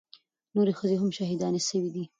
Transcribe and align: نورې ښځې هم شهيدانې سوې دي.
نورې 0.55 0.73
ښځې 0.79 0.95
هم 1.01 1.09
شهيدانې 1.17 1.61
سوې 1.69 1.89
دي. 1.95 2.03